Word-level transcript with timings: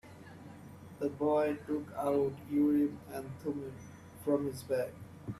The 0.97 1.09
boy 1.09 1.57
took 1.67 1.93
out 1.95 2.33
Urim 2.49 2.97
and 3.13 3.29
Thummim 3.39 3.75
from 4.25 4.47
his 4.47 4.63
bag. 4.63 4.93